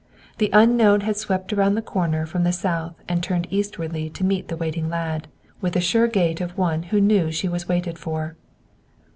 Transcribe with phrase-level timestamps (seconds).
[0.39, 4.47] The unknown had swept around the corner from the south and turned eastwardly to meet
[4.47, 5.27] the waiting lad,
[5.61, 8.35] with the sure gait of one who knew she was waited for.